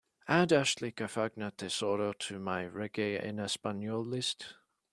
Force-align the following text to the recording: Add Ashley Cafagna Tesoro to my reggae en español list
Add 0.27 0.51
Ashley 0.51 0.91
Cafagna 0.91 1.55
Tesoro 1.55 2.11
to 2.11 2.39
my 2.39 2.63
reggae 2.65 3.23
en 3.23 3.35
español 3.35 4.03
list 4.09 4.55